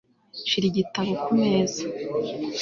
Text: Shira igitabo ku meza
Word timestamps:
Shira 0.49 0.65
igitabo 0.71 1.11
ku 1.23 1.31
meza 1.41 1.83